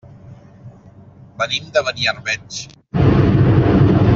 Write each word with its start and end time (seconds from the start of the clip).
Venim 1.41 1.67
de 1.75 1.83
Beniarbeig. 1.89 2.59